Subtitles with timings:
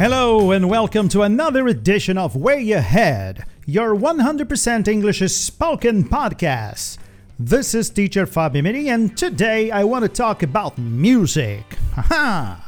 [0.00, 6.96] Hello and welcome to another edition of Way Ahead, your 100% English spoken podcast.
[7.38, 11.76] This is teacher Fabi Mini and today I want to talk about music.
[11.94, 12.62] Haha!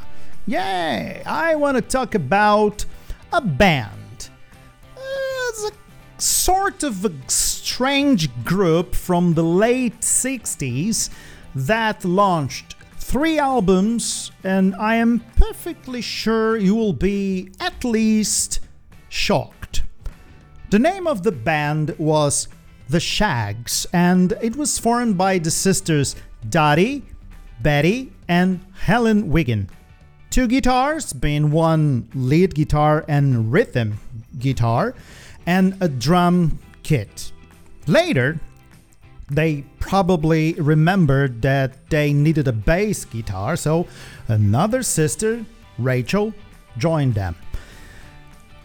[0.45, 1.23] Yay!
[1.25, 2.85] I want to talk about
[3.31, 4.29] a band.
[4.95, 5.01] Uh,
[5.49, 11.09] It's a sort of a strange group from the late 60s
[11.55, 12.72] that launched
[13.03, 18.61] three albums, and I am perfectly sure you will be at least
[19.09, 19.83] shocked.
[20.71, 22.47] The name of the band was
[22.89, 26.15] The Shaggs, and it was formed by the sisters
[26.49, 27.03] Dottie,
[27.61, 29.69] Betty, and Helen Wiggin.
[30.29, 33.99] Two guitars, being one lead guitar and rhythm
[34.39, 34.95] guitar,
[35.45, 37.31] and a drum kit.
[37.85, 38.39] Later,
[39.29, 43.87] they probably remembered that they needed a bass guitar, so
[44.27, 45.45] another sister,
[45.77, 46.33] Rachel,
[46.77, 47.35] joined them.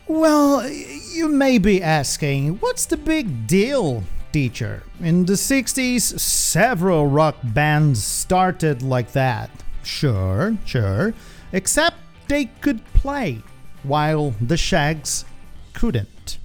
[0.06, 4.82] Well, you may be asking, what's the big deal, teacher?
[5.00, 9.50] In the 60s, several rock bands started like that.
[9.82, 11.12] Sure, sure,
[11.52, 11.96] except
[12.28, 13.42] they could play,
[13.82, 15.24] while the Shaggs
[15.72, 16.38] couldn't.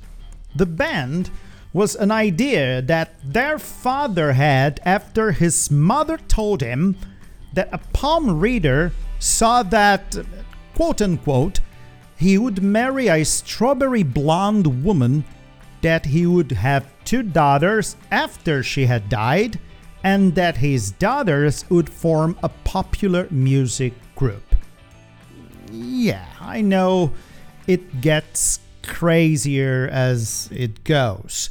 [0.56, 1.32] The band
[1.74, 6.96] was an idea that their father had after his mother told him
[7.54, 10.16] that a palm reader saw that,
[10.76, 11.60] quote unquote,
[12.16, 15.26] he would marry a strawberry blonde woman,
[15.82, 19.60] that he would have two daughters after she had died,
[20.04, 24.56] and that his daughters would form a popular music group.
[25.72, 27.14] Yeah, I know
[27.68, 31.50] it gets crazier as it goes.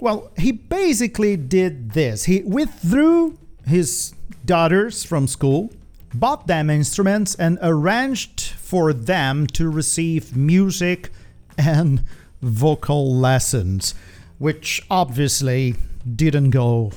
[0.00, 2.24] Well, he basically did this.
[2.24, 4.14] He withdrew his
[4.46, 5.70] daughters from school,
[6.14, 11.10] bought them instruments, and arranged for them to receive music
[11.58, 12.02] and
[12.40, 13.94] vocal lessons,
[14.38, 15.74] which obviously
[16.16, 16.92] didn't go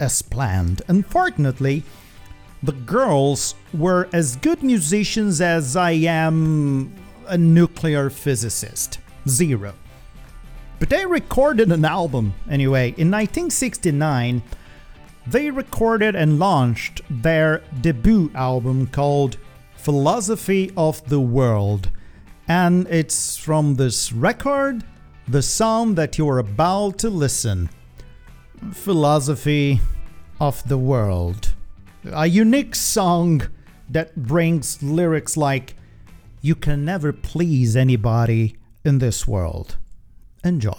[0.00, 0.80] as planned.
[0.88, 1.82] Unfortunately,
[2.62, 6.94] the girls were as good musicians as I am
[7.26, 8.98] a nuclear physicist.
[9.28, 9.74] Zero.
[10.78, 12.88] But they recorded an album anyway.
[12.88, 14.42] In 1969,
[15.26, 19.38] they recorded and launched their debut album called
[19.76, 21.90] Philosophy of the World.
[22.46, 24.84] And it's from this record,
[25.26, 27.70] the song that you're about to listen
[28.72, 29.80] Philosophy
[30.40, 31.54] of the World.
[32.12, 33.42] A unique song
[33.88, 35.74] that brings lyrics like,
[36.40, 39.76] You can never please anybody in this world.
[40.46, 40.70] Enjoy.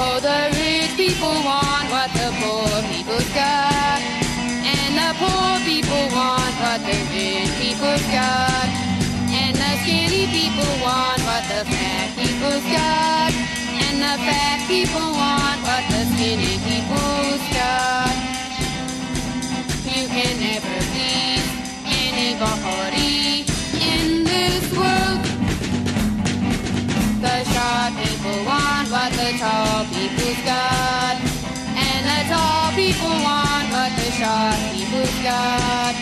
[0.00, 4.00] Oh, the rich people want what the poor people's got.
[4.64, 8.68] And the poor people want what the rich people's got.
[9.36, 13.32] And the skinny people want what the fat people's got.
[13.84, 15.42] And the fat people want
[22.42, 23.44] anybody
[23.78, 25.22] in this world.
[27.22, 31.16] The short people want what the tall people's got.
[31.86, 35.94] And the tall people want what the short people's got.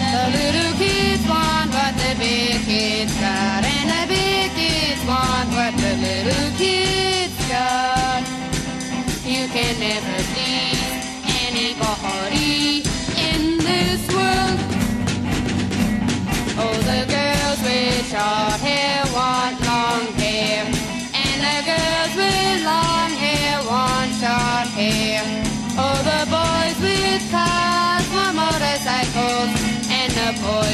[0.00, 3.13] The little kids want what the big kids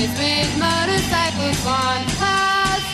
[0.00, 2.84] boys with motorcycles want cars.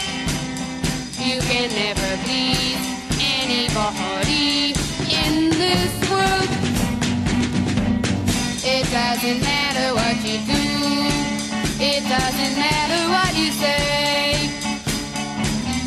[1.19, 2.83] You can never please
[3.21, 4.75] anybody
[5.23, 6.51] in this world.
[8.65, 10.65] It doesn't matter what you do.
[11.79, 14.51] It doesn't matter what you say.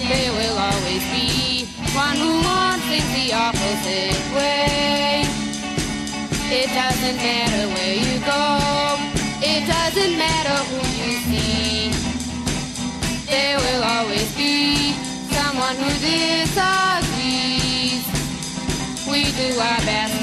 [0.08, 5.26] There will always be one who wants things the opposite way.
[6.52, 8.80] It doesn't matter where you go.
[9.42, 10.89] It doesn't matter who
[16.10, 18.06] disagrees.
[19.10, 20.18] We do our best,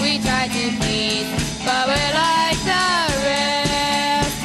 [0.00, 1.28] we try to please,
[1.66, 2.90] but we're like the
[3.26, 4.38] rest.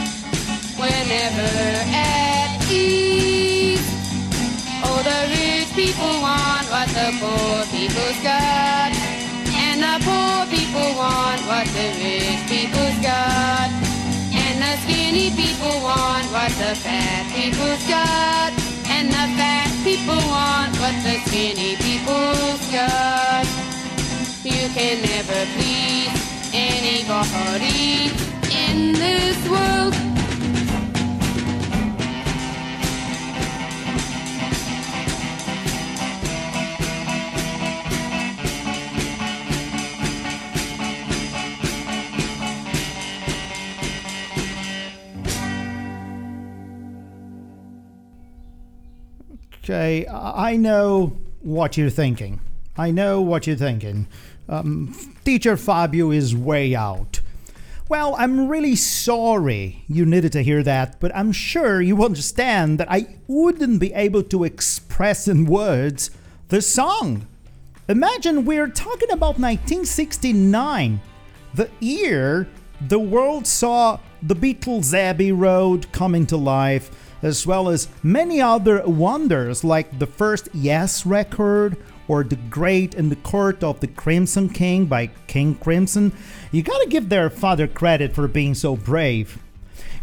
[0.79, 1.51] We're never
[1.93, 3.87] at ease.
[4.85, 8.91] Oh, the rich people want what the poor people's got,
[9.65, 13.69] and the poor people want what the rich people's got.
[14.43, 18.51] And the skinny people want what the fat people's got,
[18.89, 23.45] and the fat people want what the skinny people's got.
[24.43, 26.11] You can never please
[26.53, 28.11] anybody
[28.51, 30.16] in this world.
[49.69, 52.39] Okay, I know what you're thinking.
[52.77, 54.07] I know what you're thinking.
[54.47, 57.19] Um, Teacher Fabio is way out.
[57.89, 62.89] Well, I'm really sorry you needed to hear that, but I'm sure you understand that
[62.89, 66.11] I wouldn't be able to express in words
[66.47, 67.27] the song.
[67.89, 71.01] Imagine we're talking about 1969,
[71.53, 72.47] the year
[72.79, 78.81] the world saw the Beatles' Abbey Road coming to life, as well as many other
[78.85, 81.77] wonders like the first Yes record
[82.07, 86.13] or The Great in the Court of the Crimson King by King Crimson.
[86.51, 89.39] You gotta give their father credit for being so brave.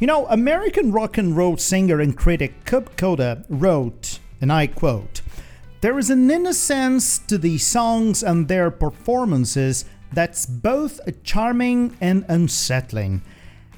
[0.01, 5.23] You know, American rock and roll singer and critic Cub Koda wrote, and I quote,
[5.81, 13.23] There is an innocence to the songs and their performances that's both charming and unsettling.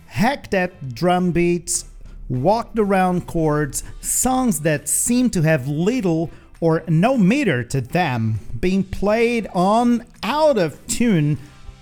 [0.06, 1.84] Hacked at drum beats,
[2.28, 6.30] walked around chords, songs that seem to have little
[6.60, 11.38] or no meter to them, being played on out of tune,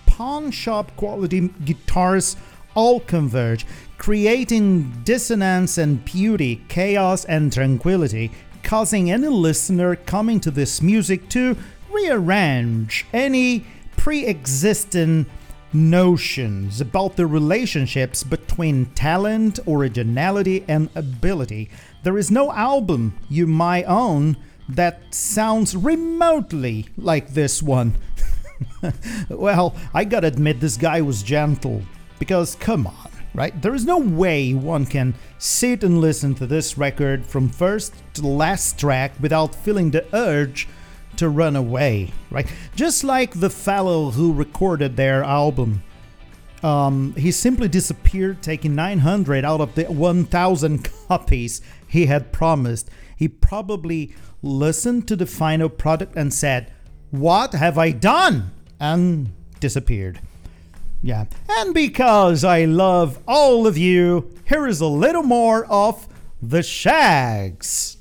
[0.06, 2.36] pawn shop quality guitars
[2.74, 3.64] all converge,
[3.98, 8.30] creating dissonance and beauty, chaos and tranquility,
[8.62, 11.56] causing any listener coming to this music to
[11.92, 13.64] rearrange any
[13.96, 15.26] pre existing
[15.74, 21.68] notions about the relationships between talent, originality, and ability.
[22.02, 24.36] There is no album you might own
[24.68, 27.96] that sounds remotely like this one.
[29.28, 31.82] well, I gotta admit, this guy was gentle.
[32.18, 33.60] Because, come on, right?
[33.60, 38.26] There is no way one can sit and listen to this record from first to
[38.26, 40.68] last track without feeling the urge
[41.18, 42.46] to run away, right?
[42.74, 45.82] Just like the fellow who recorded their album.
[46.62, 52.88] Um, he simply disappeared, taking 900 out of the 1,000 copies he had promised.
[53.16, 56.72] He probably listened to the final product and said,
[57.10, 58.50] What have I done?
[58.80, 60.20] and disappeared.
[61.02, 61.26] Yeah.
[61.48, 66.08] And because I love all of you, here is a little more of
[66.42, 67.96] the Shaggs.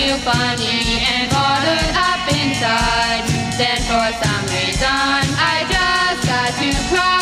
[0.00, 3.24] Feel funny and bothered up inside.
[3.58, 7.19] Then for some reason I just got to cry.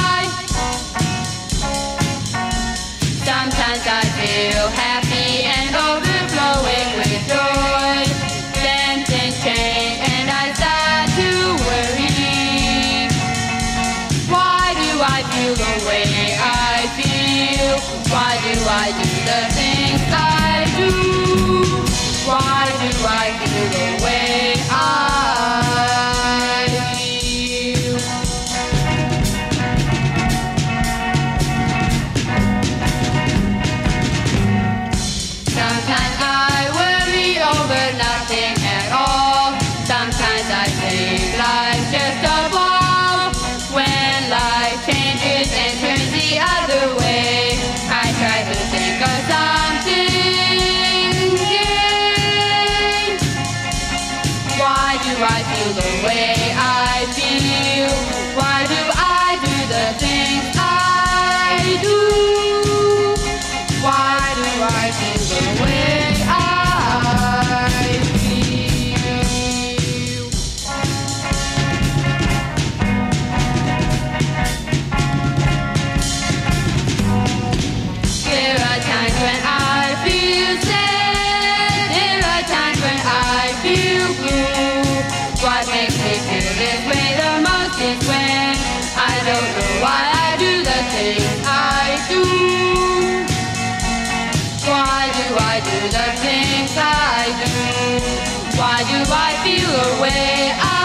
[98.58, 100.77] Why do I feel the way I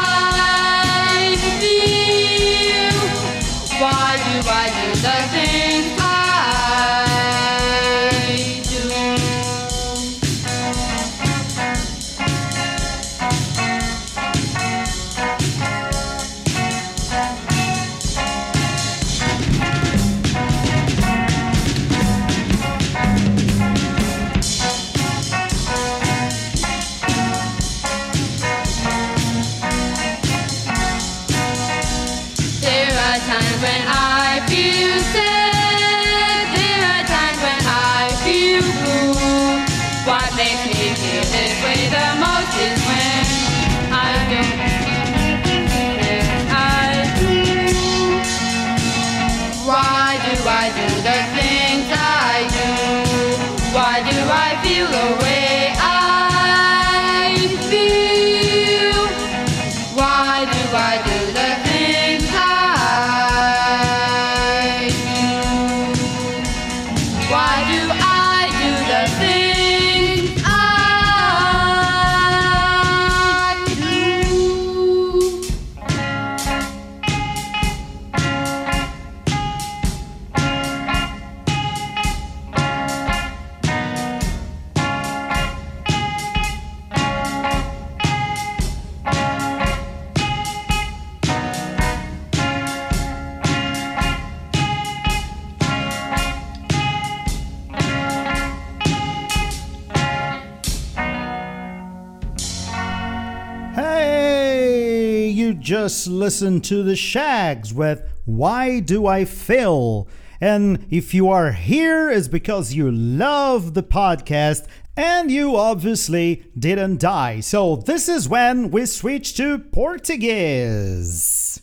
[105.84, 110.08] just listened to the Shags with Why Do I Fail?
[110.40, 117.02] And if you are here, it's because you love the podcast and you obviously didn't
[117.02, 117.42] die.
[117.42, 121.62] So this is when we switch to Portuguese.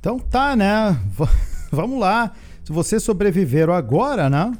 [0.00, 0.98] Então tá, né?
[1.16, 1.28] V-
[1.70, 2.32] Vamos lá.
[2.64, 4.52] Se você sobreviveram agora, né?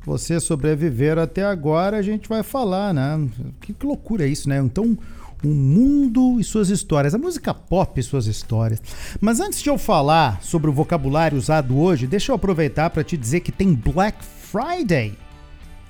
[0.00, 3.28] Se você sobreviveram até agora, a gente vai falar, né?
[3.60, 4.58] Que, que loucura isso, né?
[4.58, 4.96] Então,
[5.44, 8.82] o mundo e suas histórias, a música pop e suas histórias.
[9.20, 13.16] Mas antes de eu falar sobre o vocabulário usado hoje, deixa eu aproveitar para te
[13.16, 15.14] dizer que tem Black Friday.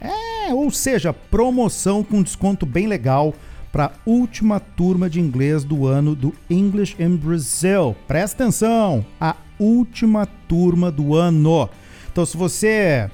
[0.00, 3.34] É, ou seja, promoção com desconto bem legal
[3.70, 7.94] para a última turma de inglês do ano do English in Brazil.
[8.08, 11.68] Presta atenção, a última turma do ano.
[12.10, 13.08] Então, se você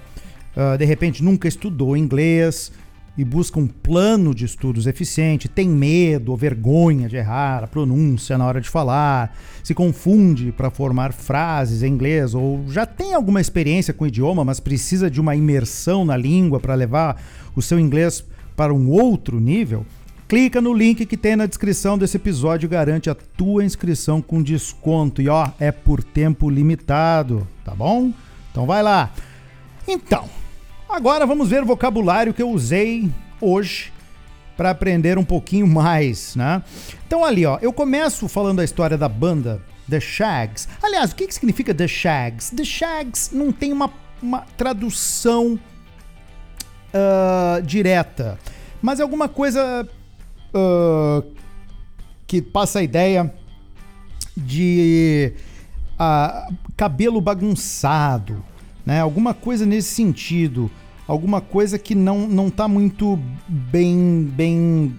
[0.56, 2.72] ah, de repente nunca estudou inglês
[3.16, 8.36] e busca um plano de estudos eficiente, tem medo ou vergonha de errar a pronúncia
[8.36, 13.40] na hora de falar, se confunde para formar frases em inglês ou já tem alguma
[13.40, 17.20] experiência com o idioma, mas precisa de uma imersão na língua para levar
[17.54, 19.84] o seu inglês para um outro nível,
[20.28, 24.42] clica no link que tem na descrição desse episódio e garante a tua inscrição com
[24.42, 25.22] desconto.
[25.22, 28.12] E ó, é por tempo limitado, tá bom?
[28.50, 29.12] Então vai lá.
[29.86, 30.28] Então,
[30.88, 33.92] agora vamos ver o vocabulário que eu usei hoje
[34.56, 36.62] para aprender um pouquinho mais, né?
[37.06, 40.68] Então ali, ó, eu começo falando a história da banda The Shags.
[40.82, 42.50] Aliás, o que, que significa The Shags?
[42.50, 43.90] The Shags não tem uma,
[44.22, 45.58] uma tradução
[46.92, 48.38] ah, direta,
[48.80, 49.86] mas é alguma coisa
[50.54, 51.22] ah,
[52.26, 53.32] que passa a ideia
[54.36, 55.32] de
[55.98, 58.42] ah, cabelo bagunçado,
[58.86, 59.00] né?
[59.00, 60.70] Alguma coisa nesse sentido,
[61.06, 64.94] alguma coisa que não não tá muito bem bem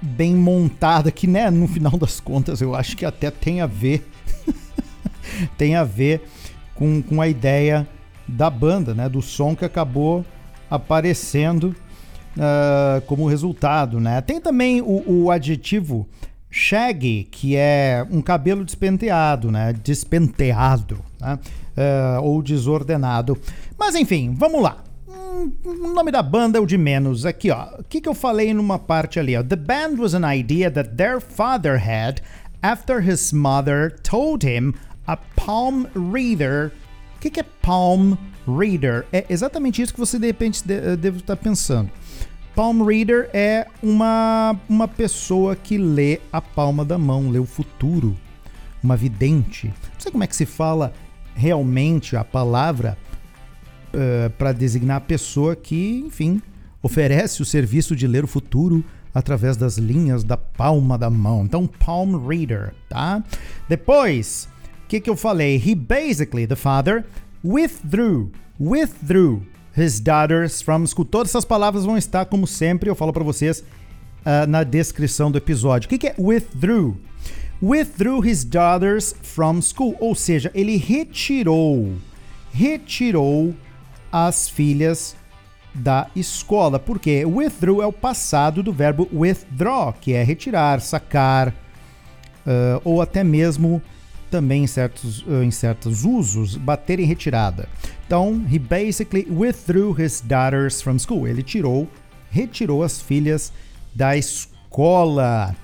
[0.00, 4.08] bem montada, que né, no final das contas eu acho que até tem a ver
[5.58, 6.22] tem a ver
[6.74, 7.86] com, com a ideia
[8.26, 10.24] da banda, né, do som que acabou
[10.70, 11.76] aparecendo
[12.38, 14.20] ah, como resultado, né?
[14.20, 16.08] Tem também o, o adjetivo
[16.50, 19.72] shaggy, que é um cabelo despenteado, né?
[19.72, 21.38] Despenteado, né?
[21.76, 23.36] Ah, ou desordenado.
[23.78, 24.82] Mas enfim, vamos lá.
[25.08, 27.24] Hum, O nome da banda é o de menos.
[27.24, 27.66] Aqui, ó.
[27.80, 29.42] O que, que eu falei numa parte ali, ó?
[29.42, 32.20] The band was an idea that their father had
[32.62, 34.74] after his mother told him
[35.06, 36.72] a palm reader.
[37.16, 38.14] O que, que é palm
[38.46, 39.06] reader?
[39.12, 41.90] É exatamente isso que você de repente de- deve estar pensando.
[42.54, 48.14] Palm reader é uma, uma pessoa que lê a palma da mão, lê o futuro,
[48.82, 49.68] uma vidente.
[49.68, 50.92] Não sei como é que se fala
[51.34, 52.96] realmente a palavra
[54.38, 56.40] para designar a pessoa que, enfim,
[56.82, 58.82] oferece o serviço de ler o futuro
[59.14, 61.44] através das linhas da palma da mão.
[61.44, 63.22] Então, palm reader, tá?
[63.68, 64.48] Depois,
[64.84, 65.56] o que, que eu falei?
[65.56, 67.04] He basically, the father,
[67.44, 68.32] withdrew.
[68.58, 69.42] Withdrew.
[69.76, 71.04] his daughters from school.
[71.04, 75.38] Todas essas palavras vão estar, como sempre, eu falo para vocês uh, na descrição do
[75.38, 75.86] episódio.
[75.86, 76.96] O que, que é withdrew?
[77.62, 81.92] Withdrew his daughters from school, ou seja, ele retirou,
[82.52, 83.54] retirou
[84.10, 85.14] as filhas
[85.72, 86.78] da escola.
[86.78, 87.24] Por quê?
[87.24, 93.80] Withdrew é o passado do verbo withdraw, que é retirar, sacar, uh, ou até mesmo
[94.28, 97.68] também em certos, uh, em certos usos, bater em retirada.
[98.06, 101.28] Então, he basically withdrew his daughters from school.
[101.28, 101.88] Ele tirou,
[102.30, 103.52] retirou as filhas
[103.94, 105.54] da escola.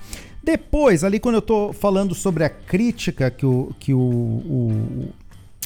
[0.43, 5.13] Depois, ali quando eu estou falando sobre a crítica que o, que o, o,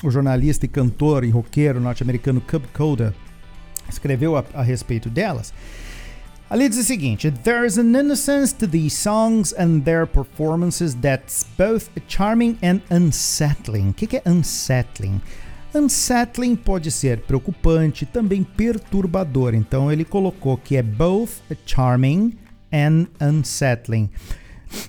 [0.03, 3.15] o jornalista e cantor e roqueiro norte-americano Cub Coda
[3.89, 5.53] escreveu a, a respeito delas,
[6.53, 11.89] Ali diz o seguinte: There's an innocence to these songs and their performances that's both
[12.07, 13.89] charming and unsettling.
[13.89, 15.19] O que, que é unsettling?
[15.73, 19.55] Unsettling pode ser preocupante, também perturbador.
[19.55, 22.37] Então ele colocou que é both charming
[22.71, 24.07] and unsettling.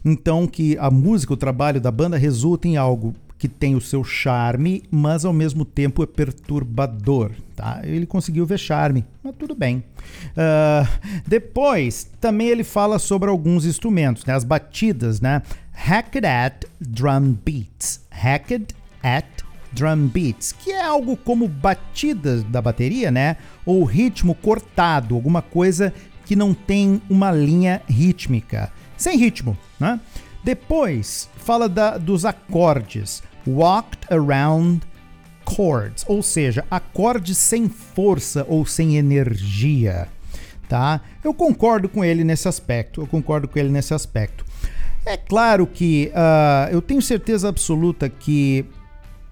[0.04, 4.02] Então que a música, o trabalho da banda resulta em algo que tem o seu
[4.02, 7.32] charme, mas ao mesmo tempo é perturbador.
[7.54, 7.80] Tá?
[7.82, 9.84] Ele conseguiu ver charme, mas tudo bem.
[10.30, 10.88] Uh,
[11.26, 14.34] depois, também ele fala sobre alguns instrumentos, né?
[14.34, 15.42] as batidas, né?
[15.72, 18.00] Hacked at drum beats.
[18.10, 19.26] Hacked at
[19.72, 23.36] drum beats, que é algo como batidas da bateria, né?
[23.66, 25.92] Ou ritmo cortado, alguma coisa
[26.24, 28.72] que não tem uma linha rítmica,
[29.04, 30.00] sem ritmo, né?
[30.42, 34.80] Depois fala da, dos acordes walked around
[35.46, 40.08] chords, ou seja, acordes sem força ou sem energia,
[40.70, 41.02] tá?
[41.22, 44.42] Eu concordo com ele nesse aspecto, eu concordo com ele nesse aspecto.
[45.04, 48.64] É claro que uh, eu tenho certeza absoluta que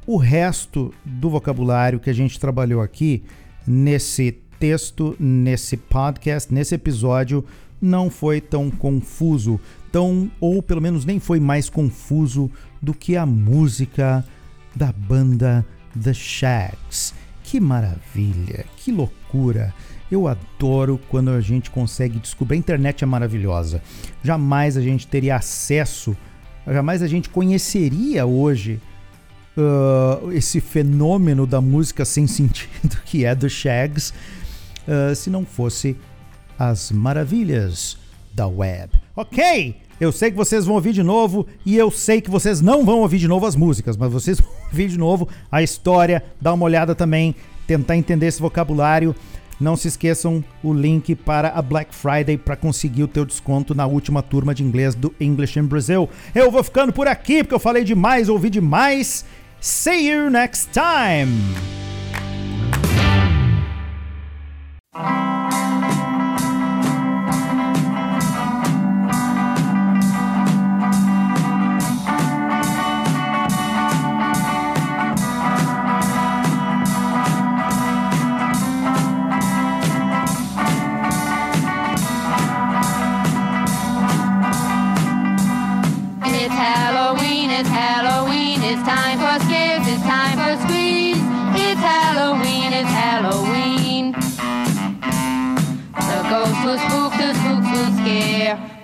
[0.07, 3.23] o resto do vocabulário que a gente trabalhou aqui
[3.67, 7.43] nesse texto, nesse podcast, nesse episódio,
[7.83, 12.49] não foi tão confuso, tão ou pelo menos nem foi mais confuso
[12.81, 14.25] do que a música
[14.75, 15.67] da banda
[16.01, 17.13] The Shags.
[17.43, 19.75] Que maravilha, que loucura!
[20.11, 22.57] Eu adoro quando a gente consegue descobrir.
[22.57, 23.83] A internet é maravilhosa.
[24.23, 26.17] Jamais a gente teria acesso,
[26.67, 28.79] jamais a gente conheceria hoje
[29.57, 34.13] uh, esse fenômeno da música sem sentido que é The Shags,
[34.87, 35.97] uh, se não fosse
[36.59, 37.97] as maravilhas
[38.35, 38.93] da web.
[39.15, 42.85] Ok, eu sei que vocês vão ouvir de novo e eu sei que vocês não
[42.85, 46.55] vão ouvir de novo as músicas, mas vocês vão ouvir de novo a história, dar
[46.55, 47.35] uma olhada também,
[47.67, 49.15] tentar entender esse vocabulário.
[49.61, 53.87] Não se esqueçam o link para a Black Friday para conseguir o teu desconto na
[53.87, 56.09] última turma de inglês do English in Brazil.
[56.35, 59.25] Eu vou ficando por aqui porque eu falei demais, ouvi demais.
[59.61, 61.82] See you next time.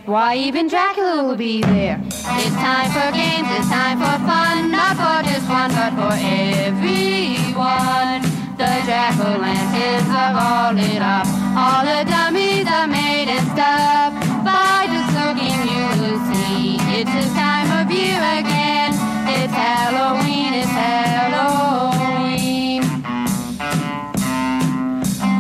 [0.09, 2.01] Why even Dracula will be there.
[2.03, 8.25] It's time for games, it's time for fun, not for just one, but for everyone.
[8.57, 14.17] The jack-o'-lanterns are all lit up, all the dummies are made and stuff.
[14.49, 18.97] By just looking you'll see, it's this time of year again.
[19.29, 22.81] It's Halloween, it's Halloween.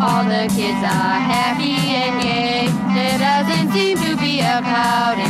[0.04, 1.77] All the kids are happy
[4.60, 5.27] to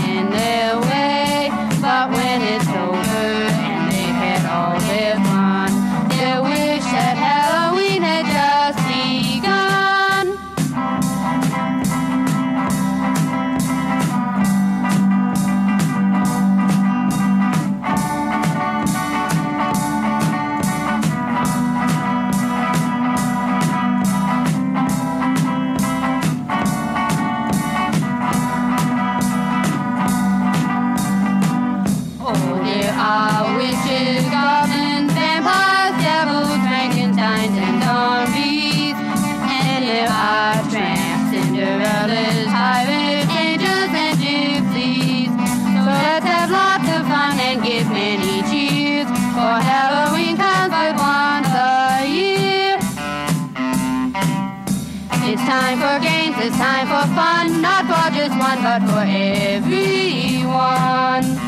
[60.58, 61.38] everyone.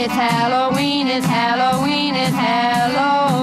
[0.00, 3.37] It's Halloween, it's Halloween, it's Halloween.